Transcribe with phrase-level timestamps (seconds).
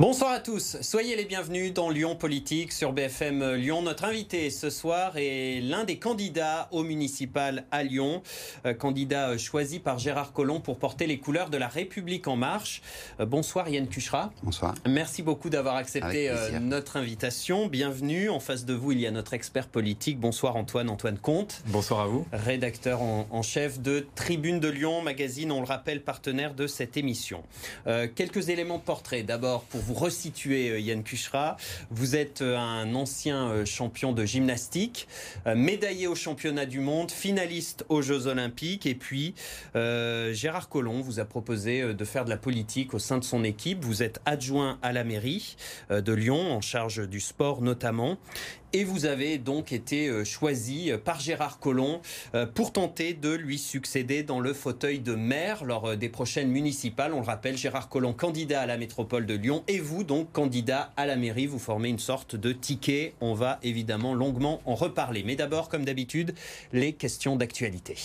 [0.00, 3.82] Bonsoir à tous, soyez les bienvenus dans Lyon Politique sur BFM Lyon.
[3.82, 8.22] Notre invité ce soir est l'un des candidats au municipal à Lyon,
[8.64, 12.80] euh, candidat choisi par Gérard Collomb pour porter les couleurs de la République en marche.
[13.20, 14.32] Euh, bonsoir Yann Cuchera.
[14.42, 14.74] Bonsoir.
[14.88, 17.66] Merci beaucoup d'avoir accepté euh, notre invitation.
[17.66, 18.30] Bienvenue.
[18.30, 20.18] En face de vous, il y a notre expert politique.
[20.18, 21.60] Bonsoir Antoine, Antoine Comte.
[21.66, 22.26] Bonsoir à vous.
[22.32, 27.42] Rédacteur en, chef de Tribune de Lyon, magazine, on le rappelle, partenaire de cette émission.
[27.84, 29.22] quelques éléments de portrait.
[29.22, 31.56] D'abord, pour vous vous resituer, euh, Yann Kuchra.
[31.90, 35.08] Vous êtes euh, un ancien euh, champion de gymnastique,
[35.56, 38.86] médaillé au championnat du monde, finaliste aux Jeux Olympiques.
[38.86, 39.34] Et puis,
[39.74, 43.84] Gérard Collomb vous a proposé de faire de la politique au sein de son équipe.
[43.84, 45.56] Vous êtes adjoint à la mairie
[45.90, 48.18] de Lyon, en charge du sport notamment.
[48.72, 52.00] Et vous avez donc été euh, choisi euh, par Gérard Collomb
[52.36, 57.12] euh, pour tenter de lui succéder dans le fauteuil de maire lors des prochaines municipales.
[57.12, 60.92] On le rappelle, Gérard Collomb, candidat à la métropole de Lyon, et vous donc candidat
[60.96, 61.46] à la mairie.
[61.46, 63.14] Vous formez une sorte de ticket.
[63.20, 65.24] On va évidemment longuement en reparler.
[65.24, 66.34] Mais d'abord, comme d'habitude,
[66.72, 67.96] les questions d'actualité.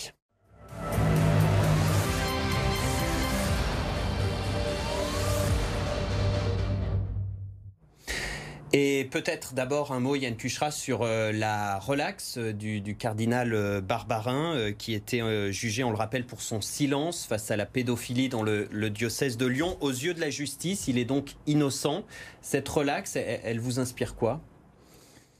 [8.72, 13.80] Et peut-être d'abord un mot, Yann Cuchera, sur euh, la relaxe euh, du, cardinal euh,
[13.80, 18.42] Barbarin, qui était jugé, on le rappelle, pour son silence face à la pédophilie dans
[18.42, 19.76] le, diocèse de Lyon.
[19.80, 22.04] Aux yeux de la justice, il est donc innocent.
[22.42, 24.40] Cette relaxe, elle vous inspire quoi?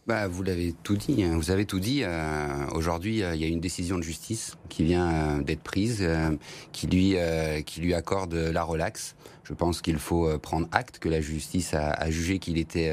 [0.06, 1.24] Bah, vous l'avez tout dit.
[1.24, 1.36] Hein.
[1.36, 2.02] Vous avez tout dit.
[2.04, 6.06] Euh, aujourd'hui, euh, il y a une décision de justice qui vient euh, d'être prise,
[6.72, 7.16] qui lui
[7.64, 9.16] qui lui accorde la relaxe.
[9.42, 12.92] Je pense qu'il faut prendre acte que la justice a, jugé qu'il était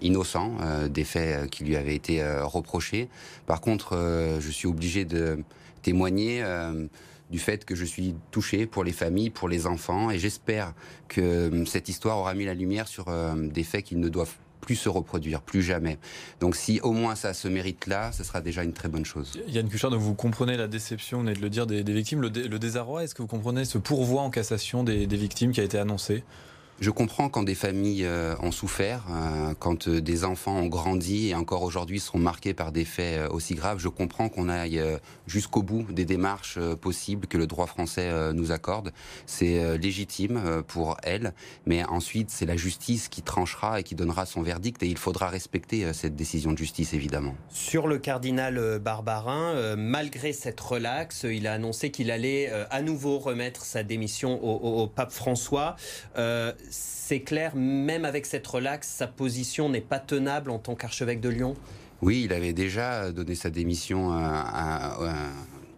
[0.00, 0.56] innocent
[0.90, 3.08] des faits qui lui avaient été reprochés.
[3.46, 3.96] Par contre,
[4.40, 5.38] je suis obligé de
[5.82, 6.44] témoigner
[7.30, 10.74] du fait que je suis touché pour les familles, pour les enfants, et j'espère
[11.06, 13.06] que cette histoire aura mis la lumière sur
[13.36, 15.96] des faits qu'ils ne doivent plus se reproduire, plus jamais.
[16.40, 19.32] Donc si au moins ça se mérite là, ce sera déjà une très bonne chose.
[19.48, 23.04] Yann Cuchard, vous comprenez la déception, vous de le dire, des, victimes, le, désarroi.
[23.04, 26.24] Est-ce que vous comprenez ce pourvoi en cassation des victimes qui a été annoncé?
[26.78, 31.28] Je comprends quand des familles euh, ont souffert, euh, quand euh, des enfants ont grandi
[31.28, 33.78] et encore aujourd'hui sont marqués par des faits aussi graves.
[33.78, 34.82] Je comprends qu'on aille
[35.26, 38.92] jusqu'au bout des démarches possibles que le droit français nous accorde.
[39.26, 41.32] C'est légitime pour elles,
[41.66, 45.28] mais ensuite c'est la justice qui tranchera et qui donnera son verdict et il faudra
[45.28, 47.34] respecter cette décision de justice évidemment.
[47.48, 53.64] Sur le cardinal Barbarin, malgré cette relaxe, il a annoncé qu'il allait à nouveau remettre
[53.64, 55.76] sa démission au pape François
[56.70, 61.28] c'est clair, même avec cette relaxe, sa position n'est pas tenable en tant qu'archevêque de
[61.28, 61.54] Lyon?
[62.02, 64.98] Oui, il avait déjà donné sa démission à,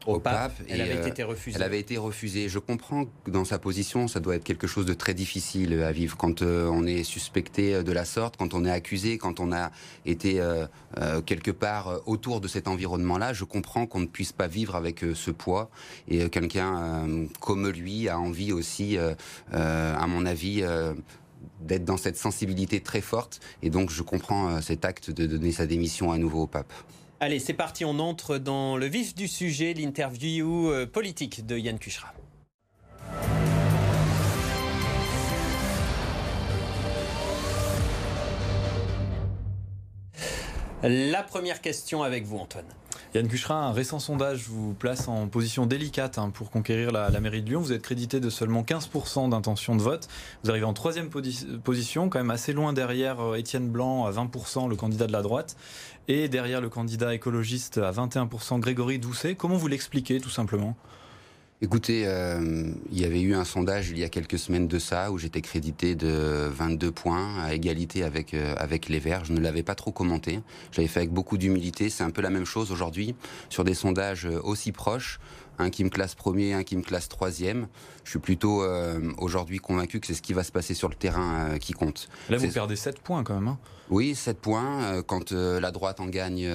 [0.08, 0.52] au, pape.
[0.68, 1.56] elle avait euh, été refusée.
[1.56, 2.48] Elle avait été refusée.
[2.48, 5.92] Je comprends que dans sa position, ça doit être quelque chose de très difficile à
[5.92, 9.52] vivre quand euh, on est suspecté de la sorte, quand on est accusé, quand on
[9.52, 9.70] a
[10.06, 10.66] été euh,
[11.26, 13.32] quelque part autour de cet environnement-là.
[13.32, 15.70] Je comprends qu'on ne puisse pas vivre avec ce poids
[16.08, 17.06] et quelqu'un
[17.40, 18.96] comme lui a envie aussi,
[19.52, 20.64] à mon avis,
[21.60, 23.40] d'être dans cette sensibilité très forte.
[23.62, 26.72] Et donc, je comprends cet acte de donner sa démission à nouveau au pape.
[27.20, 31.76] Allez, c'est parti, on entre dans le vif du sujet, l'interview euh, politique de Yann
[31.76, 32.14] Cuchera.
[40.84, 42.72] La première question avec vous, Antoine.
[43.14, 47.42] Yann Cuchera, un récent sondage vous place en position délicate hein, pour conquérir la, mairie
[47.42, 47.60] de Lyon.
[47.60, 50.08] Vous êtes crédité de seulement 15% d'intention de vote.
[50.44, 54.68] Vous arrivez en troisième position, quand même assez loin derrière euh, Étienne Blanc à 20%,
[54.68, 55.56] le candidat de la droite,
[56.06, 59.34] et derrière le candidat écologiste à 21%, Grégory Doucet.
[59.36, 60.76] Comment vous l'expliquez tout simplement?
[61.60, 65.10] Écoutez, euh, il y avait eu un sondage il y a quelques semaines de ça
[65.10, 69.24] où j'étais crédité de 22 points à égalité avec euh, avec les Verts.
[69.24, 70.38] Je ne l'avais pas trop commenté.
[70.70, 71.90] J'avais fait avec beaucoup d'humilité.
[71.90, 73.16] C'est un peu la même chose aujourd'hui
[73.48, 75.18] sur des sondages aussi proches
[75.58, 77.68] un qui me classe premier, un qui me classe troisième.
[78.04, 80.94] Je suis plutôt euh, aujourd'hui convaincu que c'est ce qui va se passer sur le
[80.94, 82.08] terrain euh, qui compte.
[82.28, 83.48] Là, vous perdez 7 points quand même.
[83.48, 83.58] Hein.
[83.90, 86.48] oui, 7 points euh, quand la droite en gagne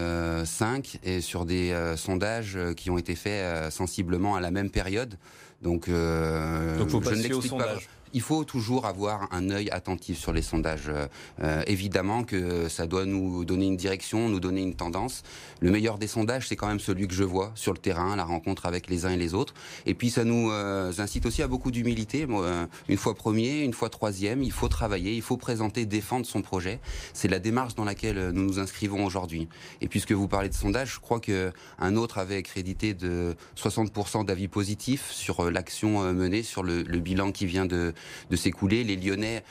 [0.46, 5.18] 5 et sur des sondages qui ont été faits sensiblement à la même période.
[5.62, 7.78] Donc, Donc faut je ne l'explique pas
[8.14, 10.92] il faut toujours avoir un œil attentif sur les sondages.
[11.42, 15.24] Euh, évidemment que ça doit nous donner une direction, nous donner une tendance.
[15.60, 18.24] Le meilleur des sondages, c'est quand même celui que je vois sur le terrain, la
[18.24, 19.54] rencontre avec les uns et les autres.
[19.86, 22.28] Et puis ça nous euh, incite aussi à beaucoup d'humilité.
[22.30, 26.42] Euh, une fois premier, une fois troisième, il faut travailler, il faut présenter, défendre son
[26.42, 26.80] projet.
[27.14, 29.48] C'est la démarche dans laquelle nous nous inscrivons aujourd'hui.
[29.82, 34.26] Et puisque vous parlez de sondage, je crois que un autre avait crédité de 60%
[34.26, 37.94] d'avis positifs sur l'action menée, sur le bilan qui vient de
[38.30, 38.84] de s'écouler.
[38.84, 39.44] Les Lyonnais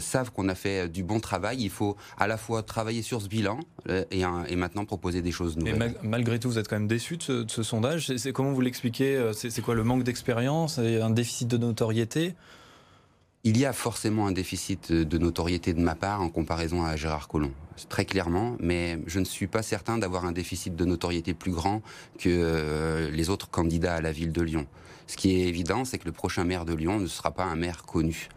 [0.00, 1.58] savent qu'on a fait du bon travail.
[1.60, 5.56] Il faut à la fois travailler sur ce bilan et, et maintenant proposer des choses
[5.56, 5.96] nouvelles.
[6.02, 8.16] Et malgré tout, vous êtes quand même déçu de ce, de ce sondage.
[8.16, 12.34] C'est comment vous l'expliquez C'est quoi le manque d'expérience, un déficit de notoriété?
[13.46, 17.28] Il y a forcément un déficit de notoriété de ma part en comparaison à Gérard
[17.28, 17.52] Collomb,
[17.90, 21.82] très clairement, mais je ne suis pas certain d'avoir un déficit de notoriété plus grand
[22.18, 24.66] que euh, les autres candidats à la ville de Lyon.
[25.06, 27.56] Ce qui est évident, c'est que le prochain maire de Lyon ne sera pas un
[27.56, 28.28] maire connu.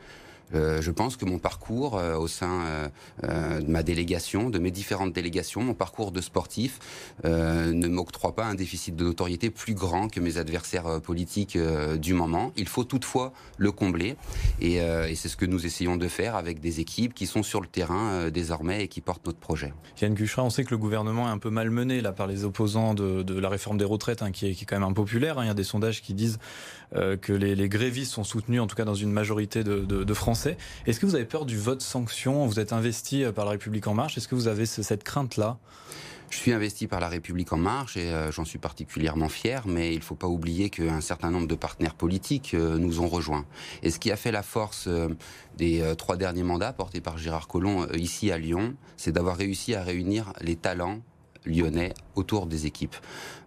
[0.53, 2.89] Euh, je pense que mon parcours euh, au sein
[3.23, 6.79] euh, de ma délégation, de mes différentes délégations, mon parcours de sportif
[7.23, 11.57] ne m'octroie pas un déficit de notoriété plus grand que mes adversaires politiques
[11.99, 12.51] du moment.
[12.55, 14.15] Il faut toutefois le combler
[14.61, 17.61] et, et c'est ce que nous essayons de faire avec des équipes qui sont sur
[17.61, 19.73] le terrain désormais et qui portent notre projet.
[20.01, 22.93] Yann Cuchera, on sait que le gouvernement est un peu malmené là par les opposants
[22.93, 25.39] de, de la réforme des retraites hein, qui, est, qui, est, quand même impopulaire.
[25.39, 25.45] Hein.
[25.45, 26.39] Il y a des sondages qui disent
[26.93, 30.13] que les, les, grévistes sont soutenus en tout cas dans une majorité de, de, de
[30.13, 32.45] Français est-ce que vous avez peur du vote sanction?
[32.45, 34.17] Vous êtes investi euh, par la République en marche.
[34.17, 35.57] Est-ce que vous avez cette crainte-là?
[36.29, 39.93] Je suis investi par la République en marche et euh, j'en suis particulièrement fier, mais
[39.93, 43.45] il ne faut pas oublier qu'un certain nombre de partenaires politiques euh, nous ont rejoints.
[43.81, 44.89] Et ce qui a fait la force
[45.57, 49.83] des trois derniers mandats portés par Gérard Collomb ici à Lyon, c'est d'avoir réussi à
[49.83, 51.01] réunir les talents
[51.47, 52.95] lyonnais autour des équipes.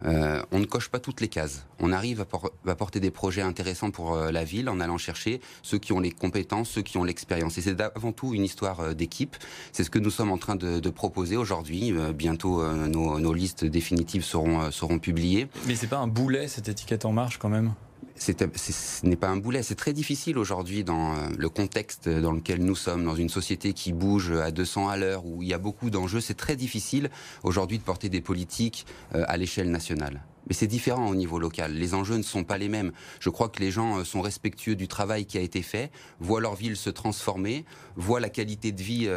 [0.05, 1.67] Euh, on ne coche pas toutes les cases.
[1.79, 5.79] On arrive à, porter des projets intéressants pour euh, la ville en allant chercher ceux
[5.79, 7.59] qui ont les compétences, ceux qui ont l'expérience.
[7.59, 9.37] Et c'est avant tout une histoire euh, d'équipe.
[9.73, 11.95] C'est ce que nous sommes en train de, proposer aujourd'hui.
[12.15, 15.47] bientôt, nos, listes définitives seront, seront publiées.
[15.67, 17.75] Mais c'est pas un boulet cette étiquette en marche quand même?
[18.21, 19.63] Ce n'est pas un boulet.
[19.63, 23.73] C'est très difficile aujourd'hui dans euh, le contexte dans lequel nous sommes, dans une société
[23.73, 26.21] qui bouge à 200 à l'heure, où il y a beaucoup d'enjeux.
[26.21, 27.11] C'est très difficile
[27.43, 30.23] aujourd'hui de porter des politiques euh, à l'échelle nationale.
[30.47, 31.73] Mais c'est différent au niveau local.
[31.73, 32.93] Les enjeux ne sont pas les mêmes.
[33.21, 36.43] Je crois que les gens euh, sont respectueux du travail qui a été fait, voient
[36.43, 37.65] leur ville se transformer,
[37.97, 39.09] voient la qualité de vie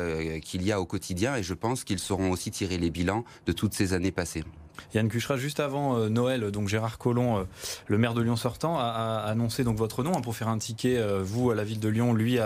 [0.42, 3.52] qu'il y a au quotidien, et je pense qu'ils sauront aussi tirer les bilans de
[3.52, 4.44] toutes ces années passées.
[4.94, 7.44] Yann Cuchera, juste avant euh, Noël, donc Gérard Collomb, euh,
[7.88, 10.98] le maire de Lyon sortant, a, annoncé donc votre nom hein, pour faire un ticket,
[10.98, 12.40] euh, vous à la ville de Lyon, lui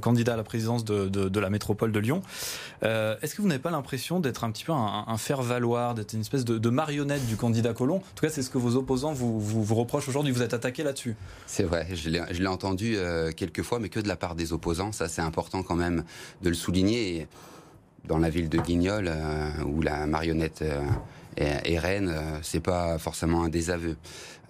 [0.00, 2.22] candidat à la présidence de, la métropole de Lyon.
[2.82, 6.44] Est-ce que vous n'avez pas l'impression d'être un petit peu un, faire-valoir, d'être une espèce
[6.44, 7.96] de, marionnette du candidat Collomb?
[7.96, 10.32] En tout cas, c'est ce que vos opposants vous, reprochent aujourd'hui.
[10.32, 11.16] Vous êtes attaqué là-dessus.
[11.46, 12.96] C'est vrai, je l'ai entendu
[13.36, 14.92] quelques fois, mais que de la part des opposants.
[14.92, 16.04] Ça, c'est important quand même
[16.42, 17.28] de le souligner.
[18.08, 19.10] Dans la ville de Guignol,
[19.66, 20.64] où la marionnette
[21.36, 23.96] et, Rennes, euh, c'est pas forcément un désaveu.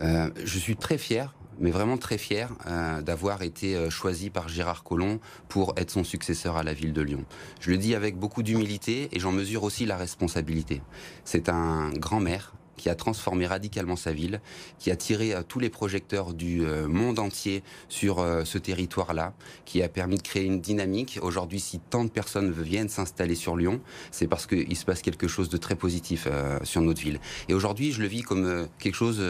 [0.00, 4.85] Euh, je suis très fier mais vraiment très fier euh, d'avoir été choisi par Gérard
[4.85, 7.25] Collomb pour être son successeur à la ville de Lyon.
[7.61, 10.82] Je le dis avec beaucoup d'humilité et j'en mesure aussi la responsabilité.
[11.25, 14.40] C'est un grand maire, qui a transformé radicalement sa ville,
[14.78, 19.34] qui a tiré euh, tous les projecteurs du euh, monde entier sur euh, ce territoire-là,
[19.64, 21.19] qui a permis de créer une dynamique.
[21.23, 23.81] Aujourd'hui, si tant de personnes viennent s'installer sur Lyon,
[24.11, 26.28] c'est parce qu'il se passe quelque chose de très positif
[26.62, 27.20] sur notre ville.
[27.49, 29.22] Et aujourd'hui, je le vis comme quelque chose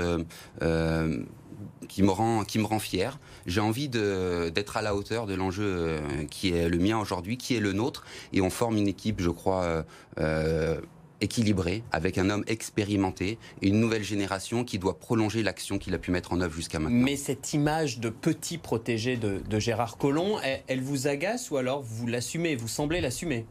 [1.88, 3.18] qui me rend qui me rend fier.
[3.46, 7.60] J'ai envie d'être à la hauteur de l'enjeu qui est le mien aujourd'hui, qui est
[7.60, 9.84] le nôtre, et on forme une équipe, je crois,
[11.20, 15.98] équilibré, avec un homme expérimenté et une nouvelle génération qui doit prolonger l'action qu'il a
[15.98, 17.04] pu mettre en œuvre jusqu'à maintenant.
[17.04, 22.06] Mais cette image de petit protégé de, Gérard Collomb, elle vous agace ou alors vous
[22.06, 23.46] l'assumez, vous semblez l'assumer?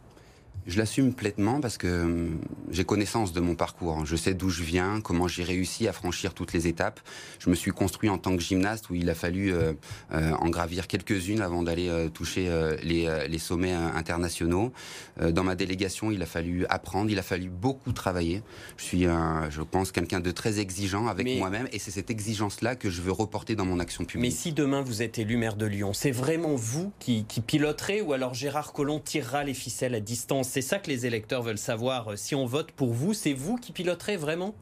[0.68, 2.40] Je l'assume pleinement parce que hum,
[2.72, 4.06] j'ai connaissance de mon parcours.
[4.06, 7.00] Je sais d'où je viens, comment j'ai réussi à franchir toutes les étapes.
[7.40, 9.74] Je me suis construit en tant que gymnaste où il a fallu euh,
[10.14, 12.50] euh, en gravir quelques-unes avant d'aller euh, toucher
[12.84, 14.72] les, les, sommets internationaux.
[15.20, 18.42] dans ma délégation, il a fallu apprendre, il a fallu beaucoup travailler.
[18.78, 22.76] Je suis, un, je pense, quelqu'un de très exigeant avec moi-même et c'est cette exigence-là
[22.76, 24.32] que je veux reporter dans mon action publique.
[24.32, 28.02] Mais si demain vous êtes élu maire de Lyon, c'est vraiment vous qui, qui piloterez
[28.02, 31.58] ou alors Gérard Collomb tirera les ficelles à distance c'est ça que les électeurs veulent
[31.58, 32.18] savoir.
[32.18, 34.56] Si on vote pour vous, c'est vous qui piloterez vraiment?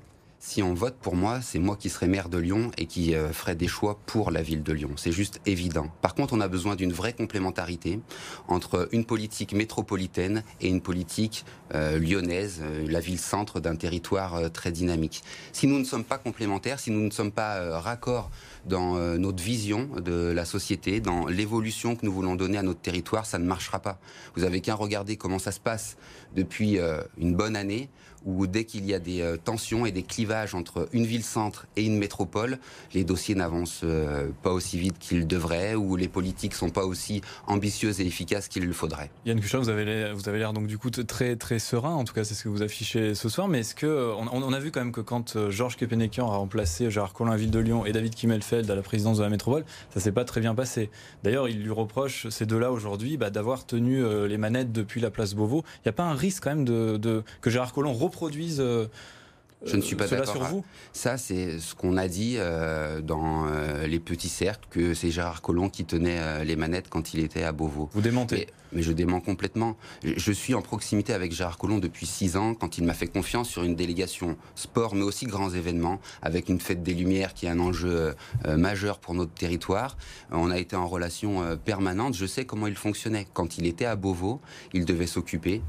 [0.45, 3.31] Si on vote pour moi, c'est moi qui serai maire de Lyon et qui euh,
[3.31, 4.91] ferai des choix pour la ville de Lyon.
[4.97, 5.87] C'est juste évident.
[6.01, 8.01] Par contre, on a besoin d'une vraie complémentarité
[8.49, 14.73] entre une politique métropolitaine et une politique euh, lyonnaise, euh, la ville-centre d'un territoire très
[14.73, 15.23] dynamique.
[15.53, 18.29] Si nous ne sommes pas complémentaires, si nous ne sommes pas raccords
[18.65, 23.25] dans notre vision de la société, dans l'évolution que nous voulons donner à notre territoire,
[23.25, 23.99] ça ne marchera pas.
[24.35, 25.97] Vous avez qu'à regarder comment ça se passe
[26.35, 26.79] depuis
[27.17, 27.89] une bonne année
[28.25, 31.85] où dès qu'il y a des euh, tensions et des clivages entre une ville-centre et
[31.85, 32.59] une métropole,
[32.93, 37.21] les dossiers n'avancent euh, pas aussi vite qu'ils devraient, ou les politiques sont pas aussi
[37.47, 39.11] ambitieuses et efficaces qu'il le faudrait.
[39.25, 41.93] Yann Cuchat, vous avez l'air, vous avez l'air donc du coup très très serein.
[41.93, 43.47] En tout cas, c'est ce que vous affichez ce soir.
[43.47, 46.89] Mais est-ce que on, on a vu quand même que quand Georges Kepenekian a remplacé
[46.89, 49.65] Gérard Collin à Ville de Lyon et David Kimmelfeld à la présidence de la métropole,
[49.93, 50.89] ça s'est pas très bien passé.
[51.23, 55.33] D'ailleurs, il lui reproche ces deux-là aujourd'hui bah, d'avoir tenu les manettes depuis la place
[55.33, 55.63] Beauvau.
[55.77, 57.93] Il n'y a pas un risque quand même de, que Gérard Collomb
[58.59, 58.87] euh,
[59.65, 60.63] je ne suis pas d'accord.
[60.91, 65.41] Ça, c'est ce qu'on a dit euh, dans euh, les petits cercles, que c'est Gérard
[65.41, 67.89] Collomb qui tenait les manettes quand il était à Beauvau.
[67.93, 69.77] Vous démentez mais, je dément complètement.
[70.03, 73.47] Je suis en proximité avec Gérard Collomb depuis six ans, quand il m'a fait confiance
[73.47, 77.49] sur une délégation sport, mais aussi grands événements, avec une fête des Lumières qui est
[77.49, 78.15] un enjeu
[78.47, 79.95] majeur pour notre territoire.
[80.31, 82.15] On a été en relation permanente.
[82.15, 83.27] Je sais comment il fonctionnait.
[83.31, 84.41] Quand il était à Beauvau,
[84.73, 85.61] il devait s'occuper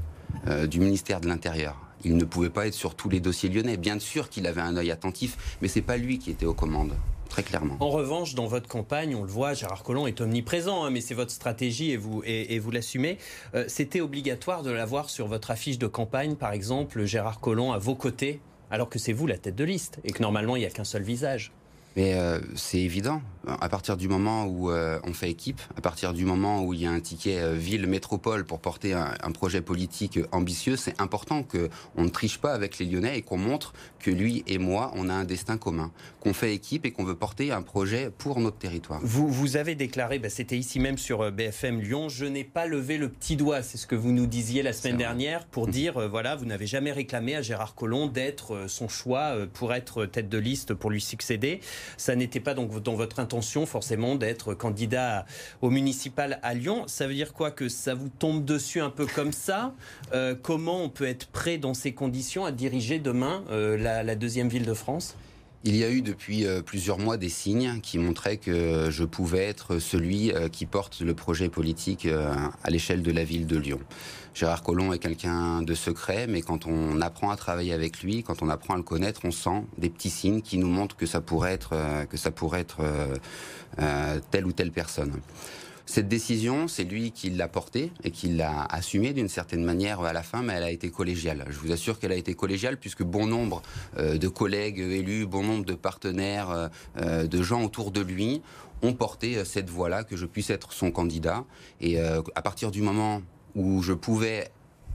[0.47, 1.75] euh, du ministère de l'Intérieur.
[2.03, 3.77] Il ne pouvait pas être sur tous les dossiers lyonnais.
[3.77, 6.93] Bien sûr qu'il avait un œil attentif, mais c'est pas lui qui était aux commandes.
[7.29, 7.75] Très clairement.
[7.79, 11.15] En revanche, dans votre campagne, on le voit, Gérard Collomb est omniprésent, hein, mais c'est
[11.15, 13.17] votre stratégie et vous, l'assumez.
[13.55, 17.77] Euh, c'était obligatoire de l'avoir sur votre affiche de campagne, par exemple, Gérard Collomb à
[17.77, 18.39] vos côtés,
[18.71, 20.83] alors que c'est vous la tête de liste et que normalement il n'y a qu'un
[20.83, 21.51] seul visage.
[21.95, 23.21] Mais euh, c'est évident.
[23.61, 26.81] À partir du moment où euh, on fait équipe, à partir du moment où il
[26.81, 31.43] y a un ticket euh, ville-métropole pour porter un, un projet politique ambitieux, c'est important
[31.43, 34.91] que on ne triche pas avec les Lyonnais et qu'on montre que lui et moi,
[34.95, 38.39] on a un destin commun, qu'on fait équipe et qu'on veut porter un projet pour
[38.39, 38.99] notre territoire.
[39.03, 42.97] Vous, vous avez déclaré, bah, c'était ici même sur BFM Lyon, je n'ai pas levé
[42.97, 45.71] le petit doigt, c'est ce que vous nous disiez la semaine dernière, pour mmh.
[45.71, 50.29] dire, voilà, vous n'avez jamais réclamé à Gérard Collomb d'être son choix pour être tête
[50.29, 51.61] de liste pour lui succéder.
[51.97, 55.25] Ça n'était pas donc dans votre intention forcément d'être candidat
[55.61, 56.83] au municipal à Lyon.
[56.87, 59.73] Ça veut dire quoi Que ça vous tombe dessus un peu comme ça?
[60.13, 64.47] Euh, Comment on peut être prêt dans ces conditions à diriger demain euh, la, deuxième
[64.47, 65.15] ville de France?
[65.65, 69.43] Il y a eu depuis euh, plusieurs mois des signes qui montraient que je pouvais
[69.43, 73.79] être celui qui porte le projet politique à l'échelle de la ville de Lyon.
[74.35, 78.41] Gérard Collomb est quelqu'un de secret, mais quand on apprend à travailler avec lui, quand
[78.41, 81.21] on apprend à le connaître, on sent des petits signes qui nous montrent que ça
[81.21, 83.15] pourrait être, euh, que ça pourrait être euh,
[83.79, 85.21] euh, telle ou telle personne.
[85.87, 90.13] Cette décision, c'est lui qui l'a portée et qui l'a assumée d'une certaine manière à
[90.13, 91.45] la fin, mais elle a été collégiale.
[91.49, 93.61] Je vous assure qu'elle a été collégiale puisque bon nombre
[93.97, 98.41] de collègues élus, bon nombre de partenaires, de gens autour de lui
[98.81, 101.45] ont porté cette voie-là, que je puisse être son candidat.
[101.79, 103.21] Et à partir du moment
[103.53, 104.49] où je pouvais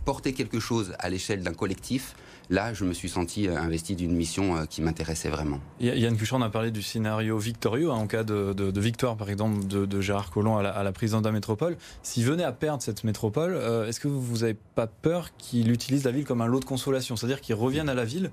[0.04, 2.16] porter quelque chose à l'échelle d'un collectif,
[2.50, 5.60] là, je me suis senti euh, investi d'une mission euh, qui m'intéressait vraiment.
[5.80, 10.00] Yann Cuchon a parlé du scénario victorieux, hein, en cas de, victoire, par exemple, de,
[10.00, 11.76] Gérard Collomb à la, à la, présidence de la métropole.
[12.02, 16.04] S'il venait à perdre cette métropole, euh, est-ce que vous n'avez pas peur qu'il utilise
[16.04, 18.30] la ville comme un lot de consolation C'est-à-dire qu'il revienne à la ville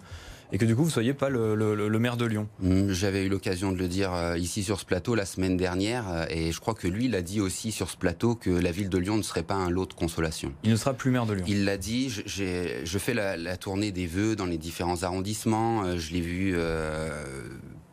[0.51, 2.47] et que du coup vous ne soyez pas le, maire de Lyon.
[2.59, 6.09] Mm, j'avais eu l'occasion de le dire euh, ici sur ce plateau la semaine dernière
[6.09, 8.89] euh, et je crois que lui l'a dit aussi sur ce plateau que la ville
[8.89, 10.53] de Lyon ne serait pas un lot de consolation.
[10.63, 11.45] Il ne sera plus maire de Lyon.
[11.47, 16.13] Il l'a dit, je fais la, tournée des vœux dans les différents arrondissements, euh, je
[16.13, 16.55] l'ai vu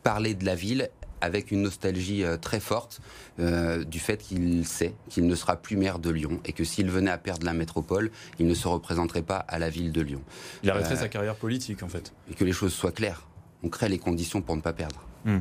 [0.03, 0.91] parler de la ville
[1.25, 3.01] avec une nostalgie euh, très forte
[3.41, 6.91] euh, du fait qu'il sait qu'il ne sera plus maire de Lyon et que s'il
[6.91, 10.23] venait à perdre la métropole, il ne se représenterait pas à la ville de Lyon.
[10.63, 12.13] Il arrêterait euh, sa carrière politique en fait.
[12.31, 13.27] Et que les choses soient claires.
[13.63, 15.03] On crée les conditions pour ne pas perdre.
[15.25, 15.39] Hmm.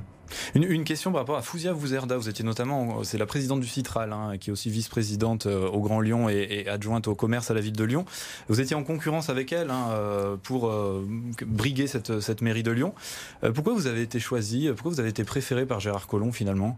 [0.55, 2.17] Une, question par rapport à Fouzia Vouzerda.
[2.17, 5.81] Vous étiez notamment, c'est la présidente du Citral, hein, qui est aussi vice-présidente euh, au
[5.81, 8.05] Grand Lyon et, adjointe au commerce à la ville de Lyon.
[8.49, 11.05] Vous étiez en concurrence avec elle hein, euh, pour euh,
[11.45, 12.93] briguer cette, cette, mairie de Lyon.
[13.53, 16.77] pourquoi vous avez été choisi Pourquoi vous avez été préféré par Gérard Collomb finalement?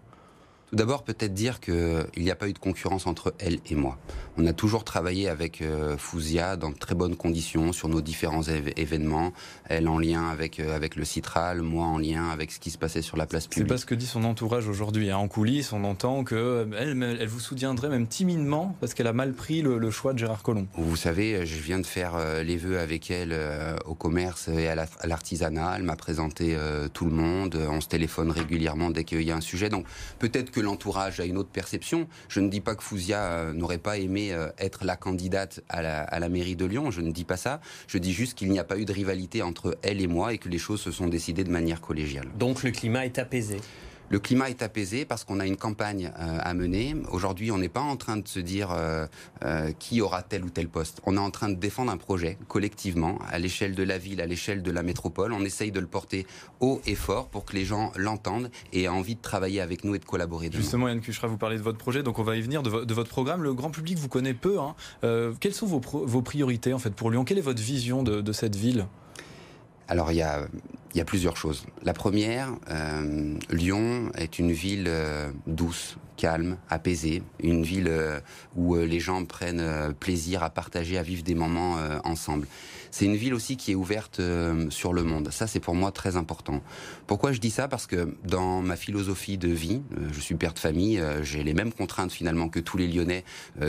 [0.69, 3.97] Tout d'abord, peut-être dire qu'il n'y a pas eu de concurrence entre elle et moi.
[4.37, 8.41] On a toujours travaillé avec euh, Fouzia dans de très bonnes conditions sur nos différents
[8.43, 9.31] événements.
[9.69, 12.77] Elle en lien avec, euh, avec le Citral, moi en lien avec ce qui se
[12.77, 13.67] passait sur la place publique.
[13.67, 15.11] C'est pas ce que dit son entourage aujourd'hui.
[15.11, 15.17] Hein.
[15.17, 19.33] En coulisses, on entend qu'elle euh, elle vous soutiendrait même timidement parce qu'elle a mal
[19.33, 20.67] pris le, choix de Gérard Collomb.
[20.73, 23.35] Vous savez, je viens de faire les vœux avec elle
[23.85, 25.75] au commerce et à l'artisanat.
[25.77, 26.57] Elle m'a présenté
[26.93, 27.57] tout le monde.
[27.69, 29.69] On se téléphone régulièrement dès qu'il y a un sujet.
[29.69, 29.85] Donc
[30.17, 32.07] peut-être que l'entourage a une autre perception.
[32.29, 35.81] Je ne dis pas que Fouzia euh, n'aurait pas aimé euh, être la candidate à
[35.81, 37.59] la, à la, mairie de Lyon, je ne dis pas ça.
[37.87, 40.37] Je dis juste qu'il n'y a pas eu de rivalité entre elle et moi et
[40.37, 42.27] que les choses se sont décidées de manière collégiale.
[42.39, 43.59] Donc le climat est apaisé
[44.09, 46.95] le climat est apaisé parce qu'on a une campagne euh, à mener.
[47.11, 49.07] Aujourd'hui, on n'est pas en train de se dire euh,
[49.43, 51.01] euh, qui aura tel ou tel poste.
[51.05, 54.25] On est en train de défendre un projet collectivement, à l'échelle de la ville, à
[54.25, 55.33] l'échelle de la métropole.
[55.33, 56.27] On essaye de le porter
[56.59, 59.95] haut et fort pour que les gens l'entendent et aient envie de travailler avec nous
[59.95, 60.49] et de collaborer.
[60.53, 63.09] Justement, Yann Cuchera, vous parlez de votre projet, donc on va y venir, de, votre
[63.09, 63.43] programme.
[63.43, 64.59] Le grand public vous connaît peu.
[64.59, 64.75] Hein.
[65.39, 67.25] quelles sont vos, priorités en fait pour Lyon?
[67.25, 68.85] Quelle est votre vision de cette ville?
[69.87, 70.47] Alors il y a,
[71.05, 71.65] plusieurs choses.
[71.83, 78.19] La première, euh, Lyon est une ville euh, douce, calme, apaisée, une ville euh,
[78.55, 82.47] où les gens prennent plaisir à partager, à vivre des moments ensemble.
[82.97, 84.21] C'est une ville aussi qui est ouverte
[84.69, 85.27] sur le monde.
[85.29, 86.61] Ça, c'est pour moi très important.
[87.07, 87.67] Pourquoi je dis ça?
[87.67, 89.81] Parce que dans ma philosophie de vie,
[90.13, 93.25] je suis père de famille, j'ai les mêmes contraintes finalement que tous les Lyonnais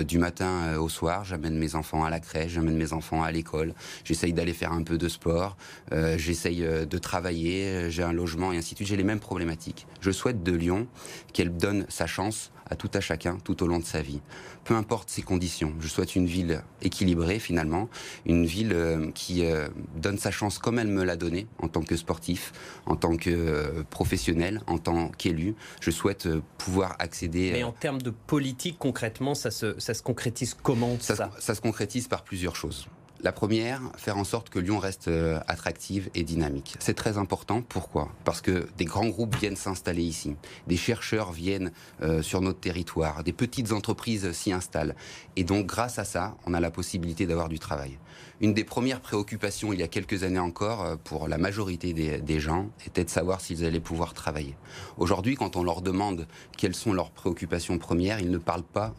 [0.06, 1.24] du matin au soir.
[1.24, 4.84] J'amène mes enfants à la crèche, j'amène mes enfants à l'école, j'essaye d'aller faire un
[4.84, 5.56] peu de sport,
[5.90, 8.88] j'essaye de travailler j'ai un logement et ainsi de suite.
[8.90, 9.88] J'ai les mêmes problématiques.
[10.02, 10.86] Je souhaite de Lyon
[11.32, 14.20] qu'elle donne sa chance à tout à chacun tout au long de sa vie.
[14.64, 15.72] Peu importe ses conditions.
[15.78, 17.88] Je souhaite une ville équilibrée finalement,
[18.24, 21.82] une ville euh, qui euh, donne sa chance comme elle me l'a donné en tant
[21.82, 22.52] que sportif,
[22.84, 25.54] en tant que euh, professionnel, en tant qu'élu.
[25.80, 27.50] Je souhaite pouvoir accéder.
[27.50, 31.60] Mais en termes de politique, concrètement, ça se, ça se concrétise comment ça, ça se
[31.62, 32.88] concrétise par plusieurs choses.
[33.22, 36.76] La première, faire en sorte que Lyon reste euh, attractive et dynamique.
[36.80, 37.62] C'est très important.
[37.62, 38.10] Pourquoi?
[38.24, 43.24] Parce que des grands groupes viennent s'installer ici, des chercheurs viennent euh, sur notre territoire,
[43.24, 44.94] des petites entreprises s'y installent.
[45.36, 47.98] Et donc, grâce à ça, on a la possibilité d'avoir du travail.
[48.40, 52.40] Une des premières préoccupations, il y a quelques années encore, euh, pour la majorité des,
[52.40, 54.56] gens, était de savoir s'ils allaient pouvoir travailler.
[54.98, 56.26] Aujourd'hui, quand on leur demande
[56.58, 58.94] quelles sont leurs préoccupations premières, ils ne parlent pas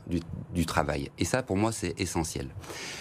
[0.54, 1.12] du, travail.
[1.20, 2.50] Et ça, pour moi, c'est essentiel.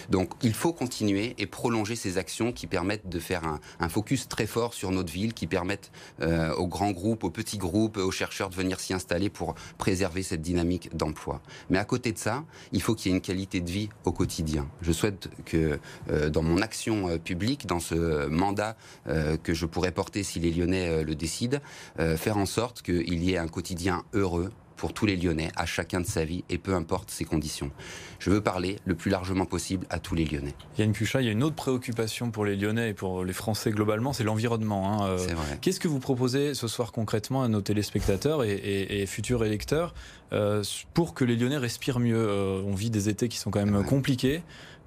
[0.09, 3.41] Donc, il faut continuer et prolonger ces actions qui permettent de faire
[3.79, 7.57] un, focus très fort sur notre ville, qui permettent euh, aux grands groupes, aux petits
[7.57, 11.41] groupes, aux chercheurs de venir s'y installer pour préserver cette dynamique d'emploi.
[11.69, 14.11] Mais à côté de ça, il faut qu'il y ait une qualité de vie au
[14.11, 14.67] quotidien.
[14.81, 18.75] Je souhaite que euh, dans mon action euh, publique, dans ce mandat
[19.43, 21.59] que je pourrais porter si les Lyonnais le décident,
[21.97, 25.99] faire en sorte qu'il y ait un quotidien heureux pour tous les Lyonnais, à chacun
[25.99, 27.71] de sa vie, et peu importe ses conditions.
[28.19, 30.53] Je veux parler le plus largement possible à tous les Lyonnais.
[30.77, 33.71] Yann Cuchat, il y a une autre préoccupation pour les Lyonnais et pour les Français
[33.71, 35.03] globalement, c'est l'environnement.
[35.03, 35.17] Hein.
[35.61, 39.93] Qu'est-ce que vous proposez ce soir concrètement à nos téléspectateurs et, futurs électeurs
[40.93, 42.29] pour que les Lyonnais respirent mieux
[42.65, 44.41] On vit des étés qui sont quand même compliqués.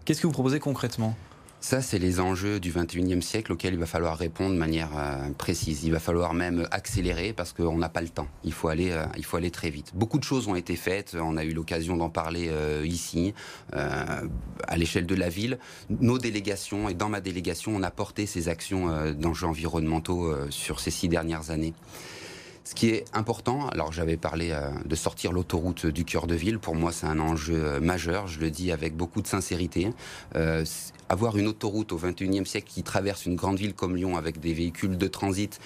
[0.05, 1.17] Qu'est-ce que vous proposez concrètement?
[1.61, 5.29] Ça, c'est les enjeux du 21e siècle auxquels il va falloir répondre de manière euh,
[5.37, 5.85] précise.
[5.85, 8.29] Il va falloir même accélérer parce qu'on n'a pas le temps.
[8.45, 9.93] Il faut aller, euh, il faut aller très vite.
[9.95, 11.15] Beaucoup de choses ont été faites.
[11.21, 13.35] On a eu l'occasion d'en parler euh, ici,
[13.73, 15.59] à l'échelle de la ville.
[15.91, 20.91] Nos délégations et dans ma délégation, on a porté ces actions d'enjeux environnementaux sur ces
[20.91, 21.75] six dernières années.
[22.65, 26.59] Ce qui est important, alors j'avais parlé euh, de sortir l'autoroute du cœur de ville,
[26.59, 29.91] pour moi c'est un enjeu euh, majeur, je le dis avec beaucoup de sincérité.
[30.37, 30.65] Euh,
[31.09, 34.53] avoir une autoroute au 21e siècle qui traverse une grande ville comme Lyon avec des
[34.53, 35.59] véhicules de transit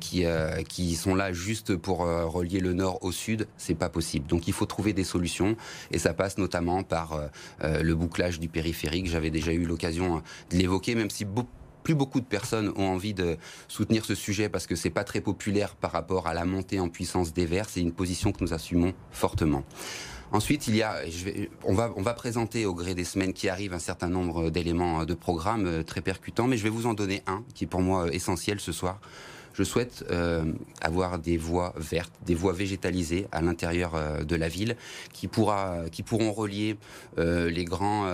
[0.00, 0.24] qui,
[0.70, 4.26] qui sont là juste pour relier le nord au sud, c'est pas possible.
[4.26, 5.54] Donc il faut trouver des solutions
[5.90, 7.20] et ça passe notamment par
[7.62, 9.06] le bouclage du périphérique.
[9.06, 11.50] J'avais déjà eu l'occasion de l'évoquer, même si beaucoup
[11.86, 13.36] plus beaucoup de personnes ont envie de
[13.68, 16.88] soutenir ce sujet parce que c'est pas très populaire par rapport à la montée en
[16.88, 17.68] puissance des Verts.
[17.68, 19.62] C'est une position que nous assumons fortement.
[20.32, 20.96] Ensuite, il y a,
[21.62, 25.04] on, va, on va présenter au gré des semaines qui arrivent un certain nombre d'éléments
[25.04, 27.82] de programme euh, très percutants, mais je vais vous en donner un qui est pour
[27.82, 28.98] moi essentiel ce soir.
[29.56, 30.44] Je souhaite euh,
[30.80, 34.76] avoir des voies vertes, des voies végétalisées à l'intérieur euh, de la ville
[35.12, 36.76] qui, pourra, qui pourront relier
[37.16, 38.06] les, grands,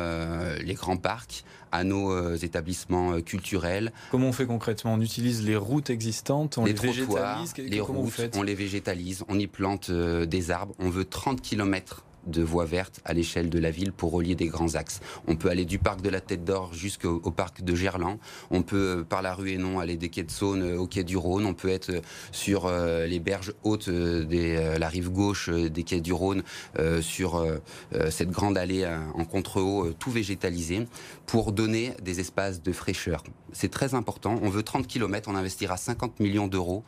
[0.62, 3.92] les grands parcs à nos euh, établissements euh, culturels.
[4.11, 4.94] Comment on fait concrètement?
[4.94, 9.46] On utilise les routes existantes, on les, végétalise Les routes, on les végétalise, on y
[9.46, 10.74] plante euh, des arbres.
[10.78, 14.46] On veut 30 km de voies vertes à l'échelle de la ville pour relier des
[14.46, 15.00] grands axes.
[15.26, 18.18] On peut aller du parc de la Tête d'Or jusqu'au parc de Gerland.
[18.50, 21.04] On peut, euh, par la rue Hénon, aller des quais de Saône euh, au quai
[21.04, 21.46] du Rhône.
[21.46, 26.12] On peut être euh, sur les berges hautes de la rive gauche des quais du
[26.12, 26.42] Rhône,
[27.00, 27.44] sur
[28.11, 30.87] cette grande allée en contre-haut, tout végétalisé,
[31.26, 33.22] pour donner des espaces de fraîcheur.
[33.52, 34.38] C'est très important.
[34.42, 36.85] On veut 30 km, on investira 50 millions d'euros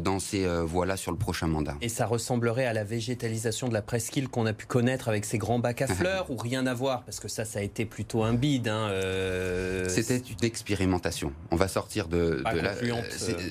[0.00, 1.76] dans ces voies-là sur le prochain mandat.
[1.80, 5.38] Et ça ressemblerait à la végétalisation de la presqu'île qu'on a pu connaître avec ces
[5.38, 8.22] grands bacs à fleurs ou rien à voir Parce que ça, ça a été plutôt
[8.22, 8.68] un bide.
[8.68, 11.32] Hein, euh, C'était une expérimentation.
[11.50, 12.72] On va sortir de, la.
[12.72, 13.02] Euh.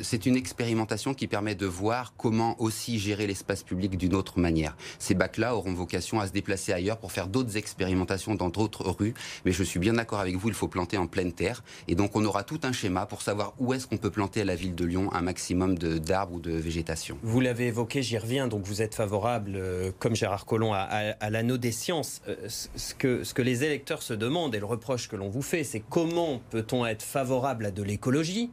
[0.02, 4.76] C'est une expérimentation qui permet de voir comment aussi gérer l'espace public d'une autre manière.
[5.00, 9.14] Ces bacs-là auront vocation à se déplacer ailleurs pour faire d'autres expérimentations dans d'autres rues.
[9.46, 11.64] Mais je suis bien d'accord avec vous, il faut planter en pleine terre.
[11.88, 14.46] Et donc, on aura tout un schéma pour savoir où est-ce qu'on peut planter à
[14.46, 17.18] la ville de Lyon un maximum d'arbres ou de végétation.
[17.22, 18.48] Vous l'avez évoqué, j'y reviens.
[18.48, 22.22] Donc, vous êtes favorable, euh, comme Gérard Collomb, à à, l'anneau des sciences.
[22.28, 25.42] Euh, ce que, ce que les électeurs se demandent et le reproche que l'on vous
[25.42, 28.52] fait, c'est comment peut-on être favorable à de l'écologie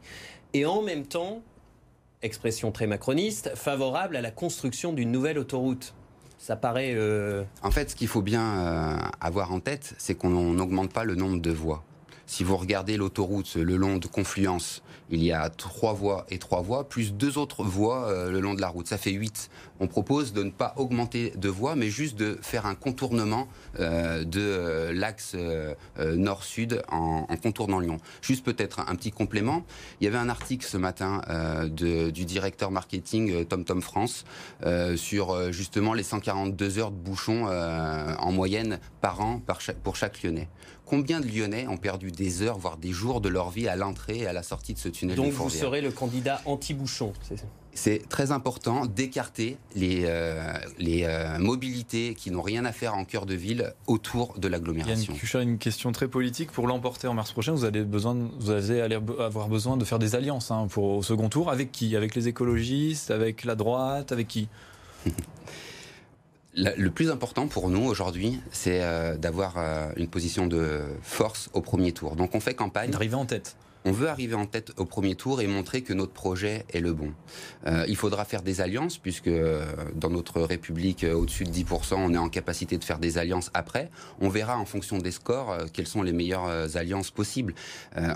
[0.53, 1.41] et en même temps,
[2.21, 5.93] expression très macroniste, favorable à la construction d'une nouvelle autoroute
[6.43, 6.93] ça paraît.
[6.93, 11.05] Euh, en fait, ce qu'il faut bien euh, avoir en tête, c'est qu'on n'augmente pas
[11.05, 11.85] le nombre de voies.
[12.25, 16.61] Si vous regardez l'autoroute le long de Confluence, il y a trois voies et trois
[16.61, 18.87] voies, plus deux autres voies euh, le long de la route.
[18.87, 19.49] Ça fait huit.
[19.79, 23.47] On propose de ne pas augmenter de voies, mais juste de faire un contournement
[23.79, 25.35] euh, de euh, l'axe
[25.99, 27.97] nord-sud en, contournant Lyon.
[28.21, 29.65] Juste peut-être un petit complément.
[29.99, 31.21] Il y avait un article ce matin
[31.69, 34.23] du directeur marketing TomTom Tom France
[34.95, 39.41] sur justement les 142 heures de bouchons en moyenne par an
[39.83, 40.49] pour chaque Lyonnais.
[40.85, 44.19] Combien de Lyonnais ont perdu des heures, voire des jours de leur vie à l'entrée
[44.19, 47.13] et à la sortie de ce tunnel Donc vous serez le candidat anti-bouchon,
[47.75, 53.03] c'est très important d'écarter les, euh, les euh, mobilités qui n'ont rien à faire en
[53.03, 55.13] cœur de ville autour de l'agglomération.
[55.33, 56.51] Yann une question très politique.
[56.51, 60.15] Pour l'emporter en mars prochain, vous allez, besoin, vous allez avoir besoin de faire des
[60.15, 61.49] alliances hein, pour, au second tour.
[61.49, 61.95] Avec qui?
[61.95, 63.09] Avec les écologistes?
[63.09, 64.11] Avec la droite?
[64.11, 64.47] Avec qui?
[66.55, 71.61] le plus important pour nous aujourd'hui, c'est euh, d'avoir euh, une position de force au
[71.61, 72.15] premier tour.
[72.15, 72.91] Donc on fait campagne.
[72.91, 73.55] D'arriver en tête.
[73.85, 76.93] On veut arriver en tête au premier tour et montrer que notre projet est le
[76.93, 77.11] bon.
[77.67, 79.29] Euh, il faudra faire des alliances, puisque
[79.95, 83.89] dans notre République, au-dessus de 10%, on est en capacité de faire des alliances après.
[84.21, 87.55] On verra en fonction des scores quelles sont les meilleures alliances possibles.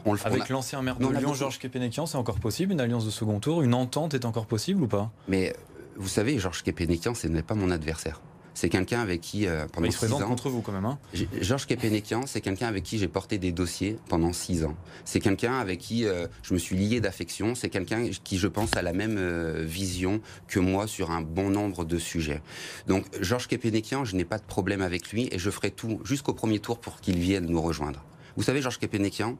[0.05, 3.11] on le Avec l'ancien maire de Lyon, Georges Kepenekian, c'est encore possible Une alliance de
[3.11, 5.11] second tour Une entente est encore possible ou pas?
[5.27, 5.53] Mais
[5.97, 8.21] vous savez, Georges Kepenekian, ce n'est pas mon adversaire.
[8.53, 10.19] C'est quelqu'un avec qui, euh, pendant six ans...
[10.19, 10.85] contre vous quand même.
[10.85, 10.97] Hein
[11.41, 14.75] Georges Kepenekian, c'est quelqu'un avec qui j'ai porté des dossiers pendant six ans.
[15.05, 17.53] C'est quelqu'un avec qui euh, je me suis lié d'affection.
[17.53, 21.51] C'est quelqu'un qui, je pense, a la même euh, vision que moi sur un bon
[21.51, 22.41] nombre de sujets.
[22.87, 26.33] Donc, Georges Kepenekian, je n'ai pas de problème avec lui et je ferai tout jusqu'au
[26.33, 28.03] premier tour pour qu'il vienne nous rejoindre.
[28.37, 29.37] Vous savez, Georges Kepenekian,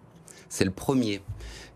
[0.47, 1.21] c'est le premier,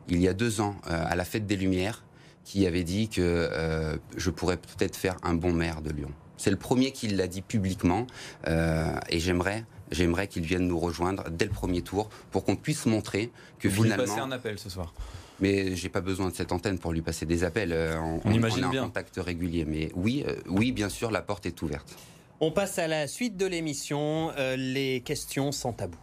[0.10, 2.04] il y a deux ans, à la Fête des Lumières,
[2.44, 6.12] qui avait dit que je pourrais peut-être faire un bon maire de Lyon.
[6.42, 8.08] C'est le premier qui l'a dit publiquement
[8.48, 12.88] euh, et j'aimerais j'aimerais qu'il vienne nous rejoindre dès le premier tour pour qu'on puisse
[12.88, 14.04] montrer que Vous finalement.
[14.04, 14.92] Lui passer un appel ce soir.
[15.40, 17.72] Mais j'ai pas besoin de cette antenne pour lui passer des appels.
[17.74, 18.84] Euh, on, imagine bien.
[18.86, 19.66] contact régulier.
[19.66, 21.96] Mais oui, euh, oui, bien sûr, la porte est ouverte.
[22.40, 24.32] On passe à la suite de l'émission.
[24.58, 25.98] les questions sans tabou.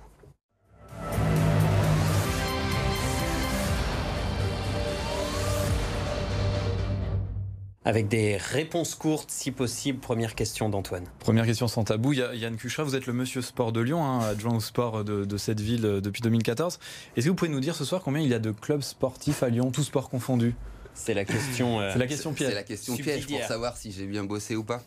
[7.88, 9.98] Avec des réponses courtes, si possible.
[9.98, 11.07] Première question d'Antoine.
[11.20, 12.12] Première question sans tabou.
[12.12, 15.62] Yann Cuchra, vous êtes le monsieur sport de Lyon, hein, adjoint au sport de, cette
[15.62, 16.81] ville euh, depuis 2014.
[17.16, 19.42] Est-ce que vous pouvez nous dire ce soir combien il y a de clubs sportifs
[19.42, 20.55] à Lyon, tous sports confondus?
[20.92, 21.81] C'est la question.
[21.81, 22.51] Euh, c'est la question piège.
[22.51, 24.83] C'est la question piège pour savoir si j'ai bien bossé ou pas.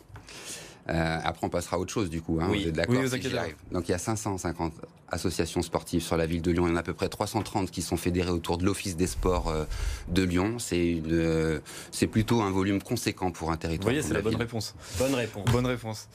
[0.88, 2.38] Euh, après, on passera à autre chose, du coup.
[2.40, 2.62] Hein, oui.
[2.62, 4.72] Vous êtes d'accord oui, Donc, il y a 550
[5.10, 6.66] associations sportives sur la ville de Lyon.
[6.66, 9.06] Il y en a à peu près 330 qui sont fédérées autour de l'Office des
[9.06, 9.64] sports euh,
[10.08, 10.58] de Lyon.
[10.58, 13.92] C'est euh, c'est plutôt un volume conséquent pour un territoire.
[13.92, 14.74] Vous voyez, c'est la, bonne réponse.
[14.98, 15.44] Bonne réponse.
[15.52, 16.08] Bonne réponse.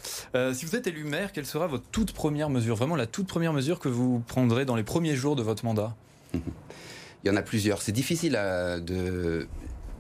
[0.54, 3.54] si vous êtes élu maire, quelle sera votre toute première mesure, vraiment la toute première
[3.54, 5.96] mesure que vous prendrez dans les premiers jours de votre mandat?
[7.24, 7.82] Il y en a plusieurs.
[7.82, 9.48] C'est difficile de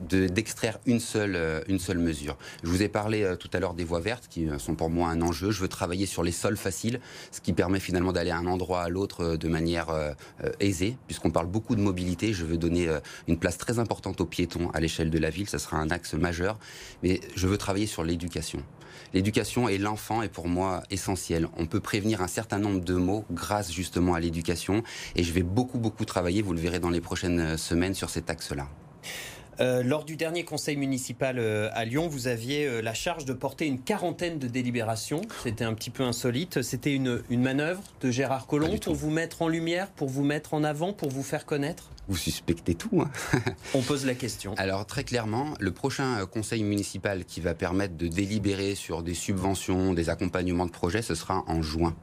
[0.01, 2.37] d'extraire une seule euh, une seule mesure.
[2.63, 4.89] Je vous ai parlé euh, tout à l'heure des voies vertes qui euh, sont pour
[4.89, 5.51] moi un enjeu.
[5.51, 6.99] Je veux travailler sur les sols faciles,
[7.31, 9.87] ce qui permet finalement d'aller à un endroit à l'autre de manière
[10.59, 12.33] aisée, puisqu'on parle beaucoup de mobilité.
[12.33, 12.87] Je veux donner
[13.27, 15.49] une place très importante aux piétons à l'échelle de la ville.
[15.49, 16.57] Ça sera un axe majeur.
[17.03, 18.63] Mais je veux travailler sur l'éducation.
[19.13, 21.47] L'éducation et l'enfant est pour moi essentiel.
[21.57, 24.83] On peut prévenir un certain nombre de mots grâce justement à l'éducation.
[25.15, 28.29] Et je vais beaucoup, beaucoup travailler, vous le verrez dans les prochaines semaines, sur cet
[28.29, 28.67] axe-là.
[29.59, 33.33] Euh, lors du dernier conseil municipal euh, à Lyon, vous aviez euh, la charge de
[33.33, 35.21] porter une quarantaine de délibérations.
[35.43, 36.61] C'était un petit peu insolite.
[36.61, 40.53] C'était une, une manœuvre de Gérard Collomb pour vous mettre en lumière, pour vous mettre
[40.53, 41.89] en avant, pour vous faire connaître?
[42.07, 43.01] Vous suspectez tout.
[43.01, 43.11] Hein
[43.73, 44.53] On pose la question.
[44.57, 49.93] Alors très clairement, le prochain conseil municipal qui va permettre de délibérer sur des subventions,
[49.93, 51.95] des accompagnements de projets, ce sera en juin.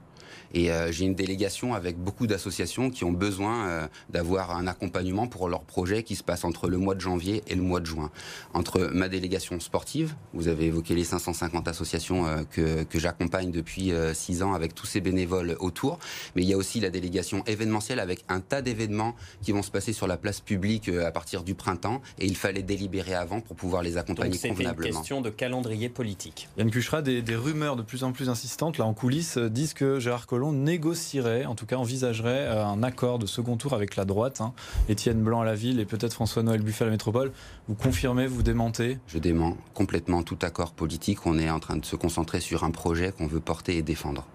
[0.54, 5.26] Et euh, j'ai une délégation avec beaucoup d'associations qui ont besoin euh, d'avoir un accompagnement
[5.26, 7.86] pour leurs projets qui se passe entre le mois de janvier et le mois de
[7.86, 8.10] juin.
[8.54, 13.92] Entre ma délégation sportive, vous avez évoqué les 550 associations euh, que, que j'accompagne depuis
[14.12, 15.98] 6 ans avec tous ces bénévoles autour,
[16.36, 19.70] mais il y a aussi la délégation événementielle avec un tas d'événements qui vont se
[19.70, 23.56] passer sur la place publique à partir du printemps et il fallait délibérer avant pour
[23.56, 24.82] pouvoir les accompagner Donc convenablement.
[24.82, 26.48] C'est une question de calendrier politique.
[26.56, 29.98] Yann Cuchera, des, des rumeurs de plus en plus insistantes là en coulisses disent que
[29.98, 34.04] Gérard Collomb négocierait, en tout cas envisagerait euh, un accord de second tour avec la
[34.04, 34.40] droite.
[34.40, 34.52] Hein.
[34.88, 37.32] Étienne Blanc à la ville et peut-être François-Noël Buffet à la métropole.
[37.68, 38.98] Vous confirmez, vous démentez?
[39.06, 41.26] Je dément complètement tout accord politique.
[41.26, 44.26] On est en train de se concentrer sur un projet qu'on veut porter et défendre.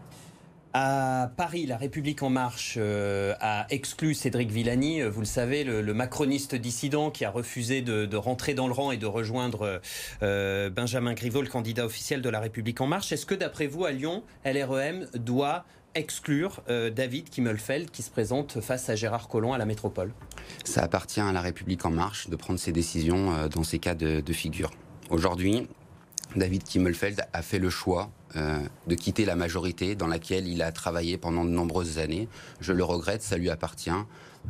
[0.73, 5.63] À Paris, la République en marche euh, a exclu Cédric Villani, euh, vous le savez,
[5.63, 9.81] le, macroniste dissident qui a refusé de, rentrer dans le rang et de rejoindre
[10.21, 13.11] Benjamin Griveaux, le candidat officiel de la République en marche.
[13.11, 18.89] Est-ce que d'après vous, à Lyon, LREM doit exclure David Kimmelfeld qui se présente face
[18.89, 20.13] à Gérard Collomb à la métropole
[20.63, 24.21] Ça appartient à la République en marche de prendre ses décisions dans ces cas de,
[24.21, 24.71] de figure.
[25.09, 25.67] Aujourd'hui,
[26.35, 30.71] David Kimmelfeld a fait le choix euh, de quitter la majorité dans laquelle il a
[30.71, 32.27] travaillé pendant de nombreuses années.
[32.61, 33.89] Je le regrette, ça lui appartient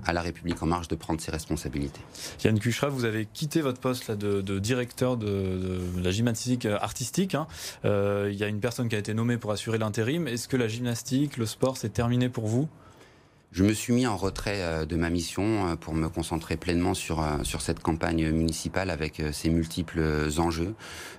[0.05, 2.01] à la République en marche de prendre ses responsabilités.
[2.43, 7.35] Yann Kuchra, vous avez quitté votre poste de, directeur de, la gymnastique artistique.
[7.35, 7.47] Hein.
[7.85, 10.27] Euh, il y a une personne qui a été nommée pour assurer l'intérim.
[10.27, 12.67] Est-ce que la gymnastique, le sport, c'est terminé pour vous?
[13.51, 16.93] Je me suis mis en retrait euh, de ma mission euh, pour me concentrer pleinement
[16.93, 20.75] sur, euh, sur cette campagne municipale avec ses multiples enjeux.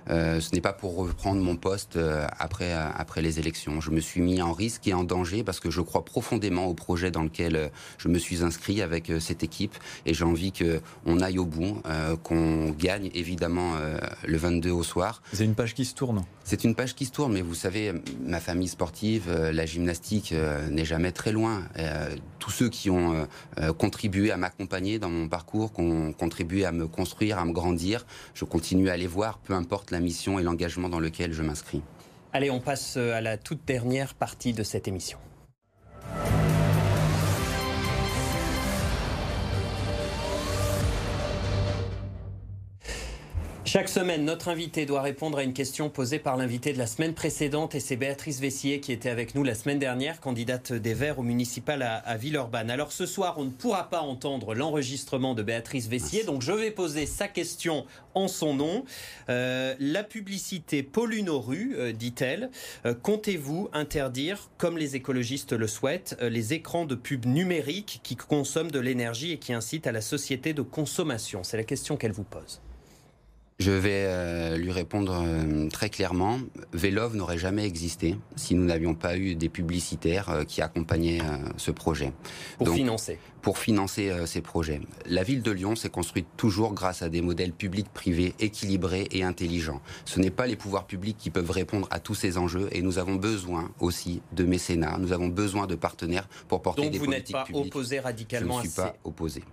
[0.07, 1.97] Ce n'est pas pour reprendre mon poste
[2.39, 3.79] après, après les élections.
[3.79, 6.73] Je me suis mis en risque et en danger parce que je crois profondément au
[6.73, 11.37] projet dans lequel je me suis inscrit avec cette équipe et j'ai envie qu'on aille
[11.37, 11.81] au bout,
[12.23, 13.75] qu'on gagne évidemment
[14.25, 15.21] le 22 au soir.
[15.33, 16.23] C'est une page qui se tourne.
[16.43, 17.93] C'est une page qui se tourne, mais vous savez,
[18.25, 20.33] ma famille sportive, la gymnastique
[20.69, 21.63] n'est jamais très loin
[22.39, 23.25] tous ceux qui ont euh,
[23.59, 27.53] euh, contribué à m'accompagner dans mon parcours, qui ont contribué à me construire, à me
[27.53, 31.43] grandir, je continue à les voir, peu importe la mission et l'engagement dans lequel je
[31.43, 31.81] m'inscris.
[32.33, 35.19] Allez, on passe euh, à la toute dernière partie de cette émission.
[43.73, 47.13] Chaque semaine, notre invité doit répondre à une question posée par l'invité de la semaine
[47.13, 51.19] précédente et c'est Béatrice Vessier qui était avec nous la semaine dernière, candidate des Verts
[51.19, 52.69] au municipal à, Villeurbanne.
[52.69, 56.69] Alors ce soir, on ne pourra pas entendre l'enregistrement de Béatrice Vessier, donc je vais
[56.69, 58.83] poser sa question en son nom.
[59.29, 62.49] Euh, la publicité pollue nos rues, euh, dit-elle.
[62.85, 68.69] Euh, comptez-vous interdire, comme les écologistes le souhaitent, les écrans de pub numériques qui consomment
[68.69, 71.45] de l'énergie et qui incitent à la société de consommation?
[71.45, 72.59] C'est la question qu'elle vous pose.
[73.61, 76.39] Je vais euh, lui répondre euh, très clairement.
[76.73, 81.21] Vélov n'aurait jamais existé si nous n'avions pas eu des publicitaires euh, qui accompagnaient
[81.57, 82.11] ce projet.
[82.57, 83.19] Pour financer.
[83.43, 84.81] Pour financer ces projets.
[85.05, 89.81] La ville de Lyon s'est construite toujours grâce à des modèles publics-privés équilibrés et intelligents.
[90.05, 92.97] Ce n'est pas les pouvoirs publics qui peuvent répondre à tous ces enjeux et nous
[92.97, 94.97] avons besoin aussi de mécénat.
[94.97, 97.53] Nous avons besoin de partenaires pour porter des politiques publiques.
[97.53, 99.43] Donc vous n'êtes pas opposé radicalement Je ne suis pas opposé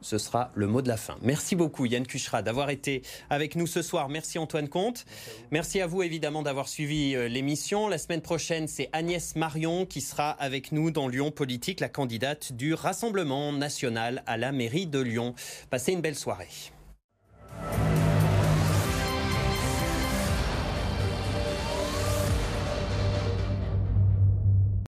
[0.00, 1.16] ce sera le mot de la fin.
[1.22, 4.08] Merci beaucoup Yann Kuchra d'avoir été avec nous ce soir.
[4.08, 5.04] Merci Antoine Comte.
[5.50, 7.88] Merci à vous, évidemment d'avoir suivi euh, l'émission.
[7.88, 12.52] La semaine prochaine, c'est Agnès Marion qui sera avec nous dans Lyon Politique, la candidate
[12.52, 15.34] du Rassemblement national à la mairie de Lyon.
[15.70, 16.48] Passez une belle soirée.